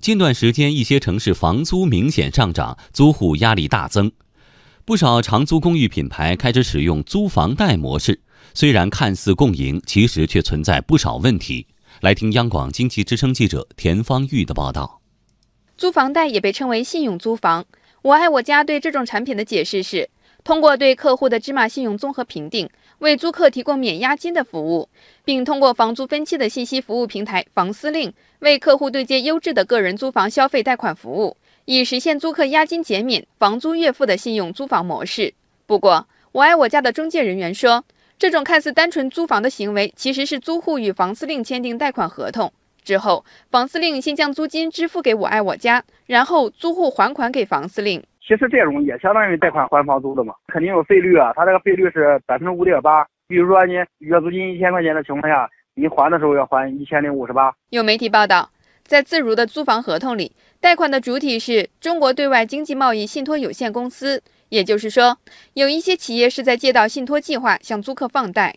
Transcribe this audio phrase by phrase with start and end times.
[0.00, 4.10] 近段时间一些城市房租明显上涨，租户压力大增，
[4.86, 8.18] 不少长租公寓品牌开始使用租房贷模式。
[8.54, 11.66] 虽然看似共赢，其实却存在不少问题。
[12.00, 15.02] 来听央广经济之声记者田方玉的报道。
[15.76, 17.66] 租房贷也被称为信用租房。
[18.00, 20.08] 我爱我家对这种产品的解释是，
[20.42, 22.68] 通过对客户的芝麻信用综合评定，
[22.98, 24.88] 为租客提供免押金的服务，
[25.24, 35.32] 并通过房租分期的信息服务平台房司令，为客户对接优质的个人租房消费贷款服务，以实现租客押金减免、房租月付的信用租房模式。
[35.66, 37.84] 不过，我爱我家的中介人员说。
[38.18, 42.52] 这种看似单纯租房的行为，其实是租户与房司令签订贷款合同
[42.84, 48.04] 之后，房司令先将租金支付给我爱我家，然后租户还款给房司令。
[48.30, 51.32] 其实这种也相当于贷款还房租的嘛，肯定有费率啊。
[51.34, 53.04] 它这个费率是百分之五点八。
[53.26, 57.52] 比如说你月租金一千块钱的情况下，你还的时候要还一千零五十八。
[57.70, 58.48] 有媒体报道，
[58.84, 60.30] 在自如的租房合同里，
[60.60, 64.22] 贷款的主体是中国对外经济贸易信托有限公司。
[64.48, 65.18] 也就是说，
[65.54, 68.54] 有一些企业是在借道信托计划向租客放贷。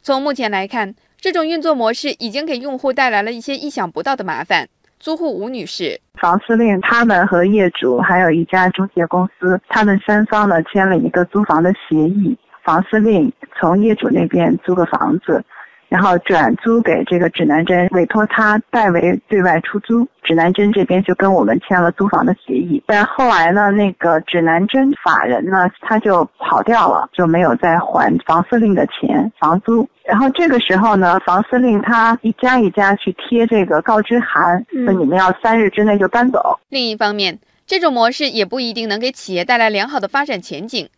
[0.00, 4.68] 从目前来看，这种运作模式已经给用户带来了一些意想不到的麻烦。
[5.02, 15.44] 租户吴女士，房司令他们和业主还有一家中介公司，他们三方呢签了一个租房的协议，房司令从业主那边租个房子。
[15.92, 20.08] 然后转租给这个指南针，委托他代为对外出租。
[20.22, 29.86] 指南针这边就跟我们签了租房的协议，但后来呢，那个指南针法人呢，他就跑掉了，就没有再还房司令的钱房租。
[30.02, 36.58] 然后这个时候呢，房司令他一家一家去贴这个告知函，说你们要三日之内就搬走。
[36.70, 40.88] 另一方面，这种模式也不一定能给企业带来良好的发展前景。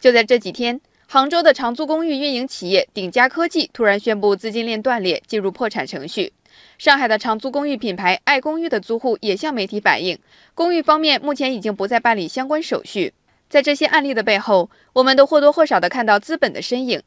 [0.00, 0.80] 就在这几天。
[1.12, 6.32] 杭州的长租公寓运营企业鼎佳科技突然宣布资金链断裂，进入破产程序。
[6.78, 10.16] 上海的长租公寓品牌爱公寓的租户也向媒体反映，
[10.54, 13.12] 公寓方面目前已经不再办理相关手续。
[13.48, 17.02] 在这些案例的背后，我们都或多或少地看到资本的身影。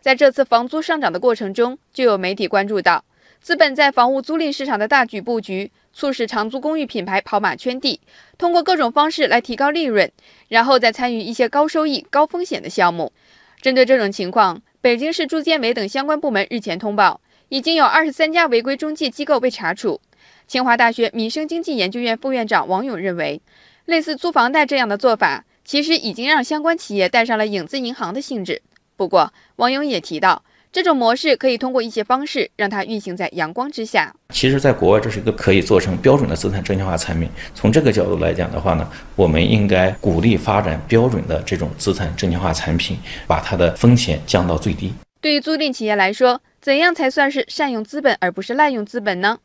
[0.00, 3.04] 在这次房租上涨的过程中，就有媒体关注到，
[3.40, 8.00] 资本在房屋租赁市场的大举布局，促使长租公寓品牌跑马圈地，
[8.38, 10.08] 通过各种方式来提高利润，
[10.46, 13.12] 然后再参与一些高收益、高风险的项目。
[13.60, 20.00] 针对这种情况，北京市住建委等相关部门日前通报，已经有二十三家违规中介机构被查处。
[20.46, 23.40] 清华大学民生经济研究院副院长王勇认为，
[23.84, 28.62] 类似租房贷这样的做法，其实已经让相关企业带上了影子银行的性质。
[28.96, 30.44] 不过，王勇也提到。
[30.70, 34.14] 这种模式可以通过一些方式让它运行在阳光之下。
[34.34, 37.28] 其实，在国外，这是一个可以做成标准的资产证券化产品。
[37.54, 38.86] 从这个角度来讲的话呢，
[39.16, 44.92] 我们应该鼓励发展标准的这种资产证券化产品，把它的风险降到最低。
[45.20, 49.38] 对于租赁企业来说，怎样才算是善用资本而不是滥用资本呢？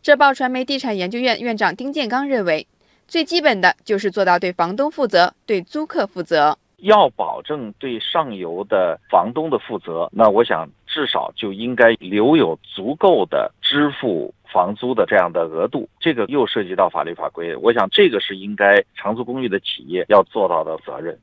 [0.00, 2.66] 浙报传媒地产研究院院长丁建刚认为，
[3.08, 6.56] 最基本的就是做到对房东负责，对租客负责。
[6.78, 15.88] 要保证对上游的房东的负责，那我想至少就应该留有足够的支付房租的这样的额度。
[16.00, 21.18] 这个又涉及到法律法规，我想这个是应该长租公寓的企业要做到的责任。